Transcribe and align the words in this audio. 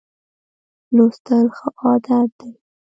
لوستل 0.95 1.45
ښه 1.57 1.67
عادت 1.81 2.29
دی. 2.39 2.51